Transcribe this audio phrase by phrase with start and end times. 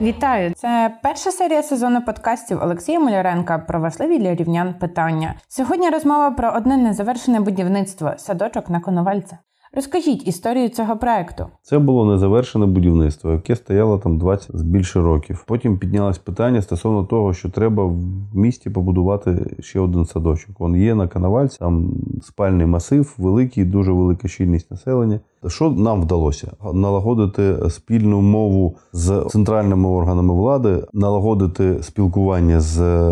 [0.00, 0.52] Вітаю!
[0.56, 5.34] Це перша серія сезону подкастів Олексія Маляренка про важливі для рівнян питання.
[5.48, 9.38] Сьогодні розмова про одне незавершене будівництво садочок на Коновальця.
[9.72, 11.46] Розкажіть історію цього проекту.
[11.62, 15.44] Це було незавершене будівництво, яке стояло там 20 з більше років.
[15.46, 17.96] Потім піднялось питання стосовно того, що треба в
[18.34, 20.50] місті побудувати ще один садочок.
[20.60, 25.20] Він є на Коновальці, там спальний масив, великий, дуже велика щільність населення.
[25.46, 26.52] Що нам вдалося?
[26.74, 33.06] Налагодити спільну мову з центральними органами влади, налагодити спілкування з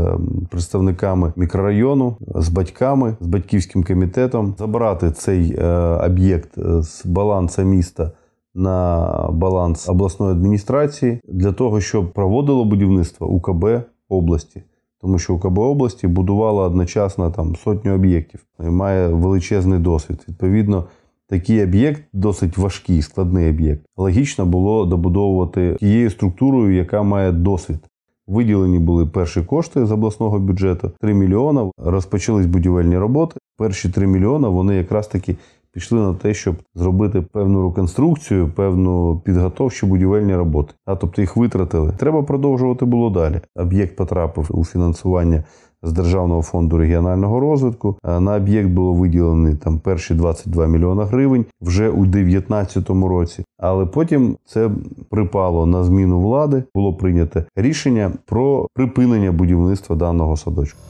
[0.51, 5.67] представниками мікрорайону, з батьками, з батьківським комітетом, забрати цей е,
[6.07, 6.51] об'єкт
[6.83, 8.13] з балансу міста.
[8.55, 13.67] На баланс обласної адміністрації для того, щоб проводило будівництво УКБ
[14.09, 14.63] області,
[15.01, 20.25] тому що УКБ області будувала одночасно там сотню об'єктів і має величезний досвід.
[20.29, 20.85] Відповідно,
[21.29, 23.83] такий об'єкт досить важкий, складний об'єкт.
[23.97, 27.79] Логічно було добудовувати тією структурою, яка має досвід.
[28.27, 31.71] Виділені були перші кошти з обласного бюджету 3 мільйона.
[31.79, 33.37] Розпочались будівельні роботи.
[33.57, 35.37] Перші 3 мільйона вони якраз таки
[35.73, 40.75] пішли на те, щоб зробити певну реконструкцію, певну підготовчі будівельні роботи.
[40.87, 41.93] А тобто їх витратили.
[41.97, 43.41] Треба продовжувати було далі.
[43.57, 45.45] Об'єкт потрапив у фінансування
[45.83, 47.97] з Державного фонду регіонального розвитку.
[48.05, 53.45] На об'єкт було виділені там перші 22 мільйона гривень вже у 2019 році.
[53.59, 54.71] Але потім це
[55.11, 56.63] припало на зміну влади.
[56.75, 60.81] Було прийнято рішення про припинення будівництва даного садочку.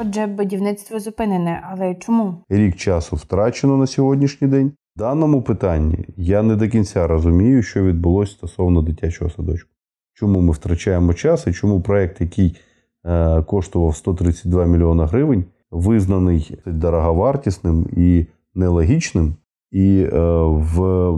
[0.00, 2.34] Отже, будівництво зупинене, але чому?
[2.48, 4.72] Рік часу втрачено на сьогоднішній день.
[4.96, 9.75] В даному питанні я не до кінця розумію, що відбулося стосовно дитячого садочку.
[10.18, 12.56] Чому ми втрачаємо час і чому проект, який
[13.04, 19.34] е, коштував 132 мільйона гривень, визнаний дороговартісним і нелогічним,
[19.72, 21.14] і е, в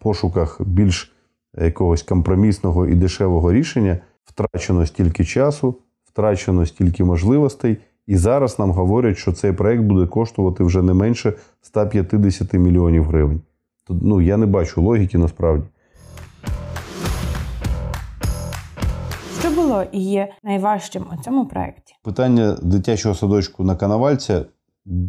[0.00, 1.12] пошуках більш
[1.58, 5.74] якогось компромісного і дешевого рішення втрачено стільки часу,
[6.04, 7.76] втрачено стільки можливостей.
[8.06, 13.40] І зараз нам говорять, що цей проект буде коштувати вже не менше 150 мільйонів гривень.
[13.88, 15.64] Ну я не бачу логіки насправді.
[19.40, 21.94] Що було і є найважчим у цьому проєкті?
[22.02, 24.44] Питання дитячого садочку на Канавальця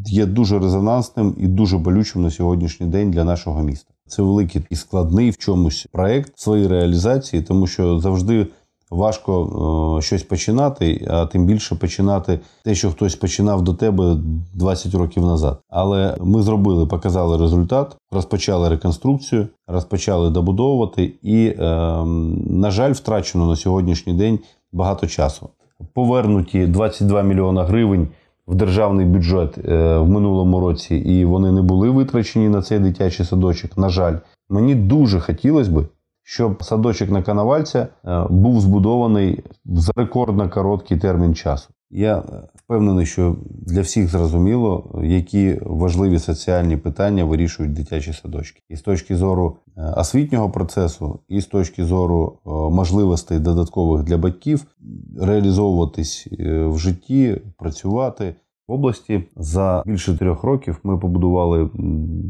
[0.05, 3.93] є дуже резонансним і дуже болючим на сьогоднішній день для нашого міста.
[4.07, 8.47] Це великий і складний в чомусь проект своїй реалізації, тому що завжди
[8.91, 14.17] важко е, щось починати, а тим більше починати те, що хтось починав до тебе
[14.53, 15.59] 20 років назад.
[15.69, 21.55] Але ми зробили, показали результат, розпочали реконструкцію, розпочали добудовувати, і, е,
[22.45, 24.39] на жаль, втрачено на сьогоднішній день
[24.71, 25.49] багато часу.
[25.93, 28.07] Повернуті 22 мільйона гривень.
[28.47, 33.25] В державний бюджет е, в минулому році, і вони не були витрачені на цей дитячий
[33.25, 33.77] садочок.
[33.77, 34.15] На жаль,
[34.49, 35.85] мені дуже хотілося би,
[36.31, 41.69] щоб садочок на Канавальця е, був збудований за рекордно короткий термін часу.
[41.89, 42.23] Я е,
[42.55, 49.15] впевнений, що для всіх зрозуміло, які важливі соціальні питання вирішують дитячі садочки, і з точки
[49.15, 52.37] зору е, освітнього процесу, і з точки зору
[52.71, 54.65] можливостей додаткових для батьків
[55.21, 58.35] реалізовуватись в житті, працювати.
[58.67, 61.69] В області за більше трьох років ми побудували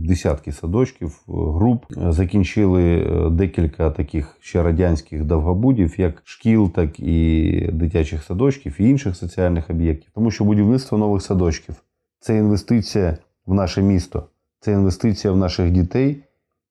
[0.08, 8.24] десятки садочків, груп, закінчили е, декілька таких ще радянських довгобудів, як шкіл, так і дитячих
[8.24, 10.12] садочків і інших соціальних об'єктів.
[10.16, 11.76] Тому що будівництво нових садочків
[12.20, 14.24] це інвестиція в наше місто,
[14.60, 16.24] це інвестиція в наших дітей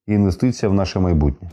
[0.06, 1.48] і інвестиція в наше майбутнє.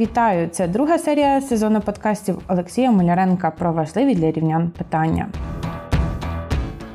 [0.00, 0.48] Вітаю!
[0.48, 5.28] Це друга серія сезону подкастів Олексія Муляренка про важливі для рівнян питання.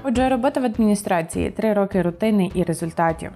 [0.04, 3.32] Отже, робота в адміністрації три роки рутини і результатів.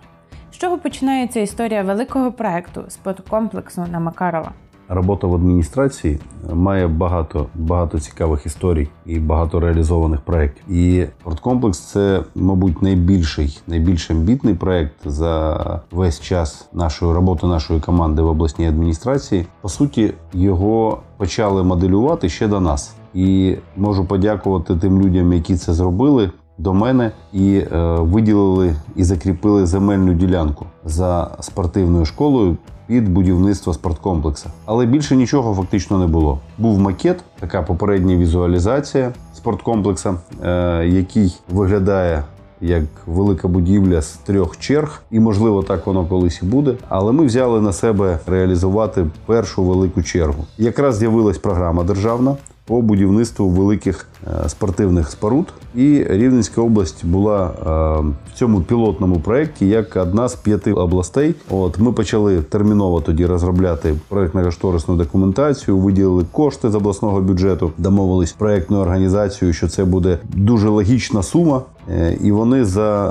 [0.51, 4.51] З чого починається історія великого проекту спорткомплексу на Макарова?
[4.89, 6.19] Робота в адміністрації
[6.53, 10.71] має багато багато цікавих історій і багато реалізованих проєктів.
[10.71, 18.21] І спорткомплекс це, мабуть, найбільший, найбільш амбітний проєкт за весь час нашої роботи нашої команди
[18.21, 19.45] в обласній адміністрації.
[19.61, 22.95] По суті, його почали моделювати ще до нас.
[23.13, 26.31] І можу подякувати тим людям, які це зробили.
[26.59, 32.57] До мене і е, виділили і закріпили земельну ділянку за спортивною школою
[32.87, 34.49] під будівництво спорткомплекса.
[34.65, 36.39] Але більше нічого фактично не було.
[36.57, 42.23] Був макет, така попередня візуалізація спорткомплекса, е, який виглядає
[42.61, 46.75] як велика будівля з трьох черг, і можливо так воно колись і буде.
[46.89, 50.45] Але ми взяли на себе реалізувати першу велику чергу.
[50.57, 52.35] Якраз з'явилась програма державна
[52.69, 55.53] по будівництву великих е, спортивних споруд.
[55.75, 61.35] І Рівненська область була е, в цьому пілотному проєкті як одна з п'яти областей.
[61.49, 68.83] От ми почали терміново тоді розробляти проєктно-кошторисну документацію, виділили кошти з обласного бюджету, домовились проєктною
[68.83, 71.61] організацією, що це буде дуже логічна сума.
[71.91, 73.05] Е, І вони за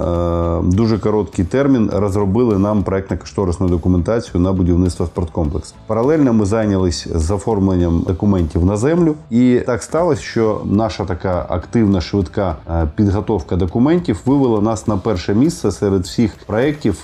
[0.64, 5.74] е, дуже короткий термін розробили нам проєктно-кошторисну документацію на будівництво спорткомплексу.
[5.86, 12.00] Паралельно ми зайнялись з оформленням документів на землю, і так сталося, що наша така активна
[12.00, 17.02] швидка е, підготовка документів вивела нас на перше місце серед всіх проєктів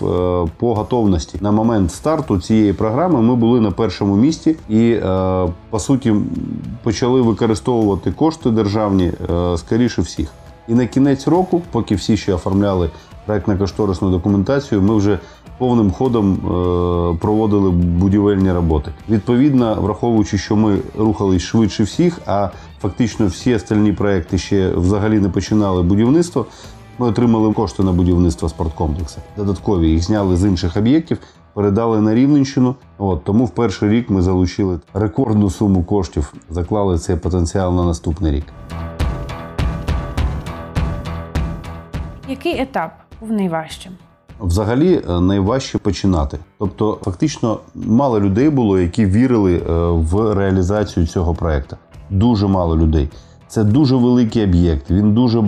[0.56, 1.38] по готовності.
[1.41, 4.97] На момент старту цієї програми ми були на першому місці і
[5.70, 6.15] по суті
[6.82, 9.12] почали використовувати кошти державні
[9.56, 10.29] скоріше всіх.
[10.69, 12.91] І на кінець року, поки всі ще оформляли
[13.29, 15.19] проектно-кошторисну документацію, ми вже
[15.59, 18.91] повним ходом е, проводили будівельні роботи.
[19.09, 22.49] Відповідно, враховуючи, що ми рухались швидше всіх, а
[22.83, 26.47] фактично всі остальні проекти ще взагалі не починали будівництво.
[26.99, 29.19] Ми отримали кошти на будівництво спорткомплексу.
[29.37, 31.19] Додаткові їх зняли з інших об'єктів,
[31.55, 32.75] передали на Рівненщину.
[32.99, 38.33] От тому в перший рік ми залучили рекордну суму коштів, заклали цей потенціал на наступний
[38.33, 38.45] рік.
[42.29, 43.93] Який етап був найважчим?
[44.41, 46.38] Взагалі е, найважче починати.
[46.59, 51.76] Тобто, фактично, мало людей було, які вірили е, в реалізацію цього проекту.
[52.11, 53.09] Дуже мало людей.
[53.49, 55.44] Це дуже великий об'єкт, він дуже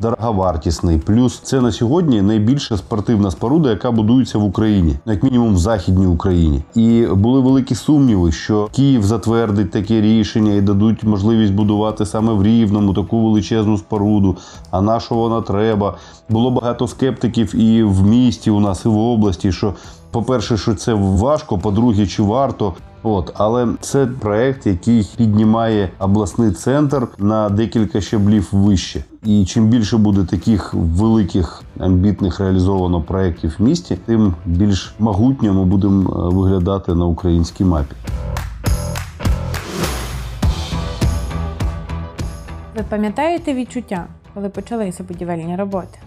[0.00, 0.98] дороговартісний.
[0.98, 5.58] Плюс це на сьогодні найбільша спортивна споруда, яка будується в Україні, ну, як мінімум в
[5.58, 6.62] Західній Україні.
[6.74, 12.42] І були великі сумніви, що Київ затвердить таке рішення і дадуть можливість будувати саме в
[12.42, 14.36] Рівному таку величезну споруду.
[14.70, 15.96] А на що вона треба?
[16.28, 19.52] Було багато скептиків і в місті у нас, і в області.
[19.52, 19.74] що
[20.10, 22.74] по-перше, що це важко, по-друге, чи варто.
[23.02, 29.04] От, але це проект, який піднімає обласний центр на декілька щаблів вище.
[29.24, 35.64] І чим більше буде таких великих амбітних реалізовано проєктів в місті, тим більш могутньо ми
[35.64, 37.94] будемо е, виглядати на українській мапі.
[42.76, 45.98] Ви пам'ятаєте відчуття, коли почалися будівельні роботи?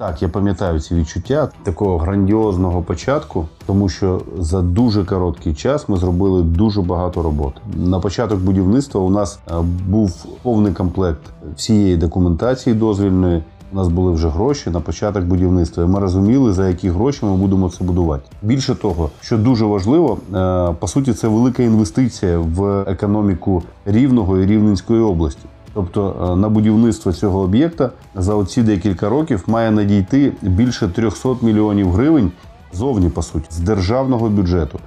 [0.00, 5.96] Так, я пам'ятаю ці відчуття такого грандіозного початку, тому що за дуже короткий час ми
[5.96, 7.60] зробили дуже багато роботи.
[7.76, 9.54] На початок будівництва у нас е,
[9.88, 11.20] був повний комплект
[11.56, 13.42] всієї документації дозвільної.
[13.72, 15.84] У нас були вже гроші на початок будівництва.
[15.84, 18.30] і Ми розуміли, за які гроші ми будемо це будувати.
[18.42, 24.46] Більше того, що дуже важливо, е, по суті, це велика інвестиція в економіку рівного і
[24.46, 25.42] рівненської області.
[25.74, 31.90] Тобто е, на будівництво цього об'єкта за оці декілька років має надійти більше 300 мільйонів
[31.90, 32.32] гривень
[32.72, 34.80] зовні, по суті, з державного бюджету.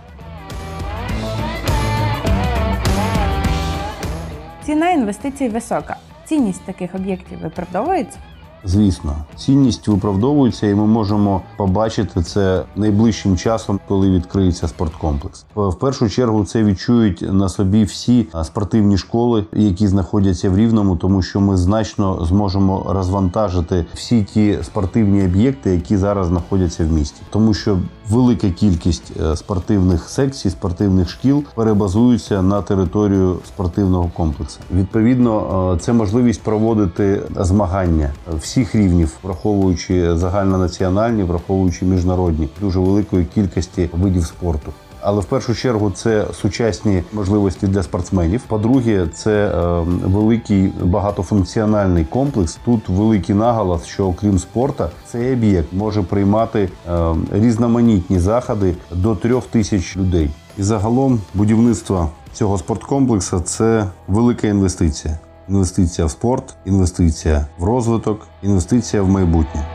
[4.66, 5.96] Ціна інвестицій висока.
[6.26, 8.18] Цінність таких об'єктів виправдовується?
[8.66, 15.46] Звісно, цінність виправдовується, і ми можемо побачити це найближчим часом, коли відкриється спорткомплекс.
[15.56, 21.22] В першу чергу це відчують на собі всі спортивні школи, які знаходяться в Рівному, тому
[21.22, 27.54] що ми значно зможемо розвантажити всі ті спортивні об'єкти, які зараз знаходяться в місті, тому
[27.54, 27.78] що
[28.10, 34.60] велика кількість е, спортивних секцій, спортивних шкіл перебазуються на територію спортивного комплексу.
[34.74, 38.10] Відповідно, е, це можливість проводити змагання
[38.54, 44.72] всіх рівнів, враховуючи загальнонаціональні, враховуючи міжнародні, дуже великої кількості видів спорту.
[45.02, 48.42] Але в першу чергу це сучасні можливості для спортсменів.
[48.42, 52.60] По-друге, це е, великий багатофункціональний комплекс.
[52.66, 59.48] Тут великий наголос, що окрім спорту, цей об'єкт може приймати е, різноманітні заходи до трьох
[59.48, 60.30] тисяч людей.
[60.58, 65.18] І загалом будівництво цього спорткомплексу це велика інвестиція.
[65.50, 69.73] Інвестиція в спорт, інвестиція в розвиток, інвестиція в майбутнє.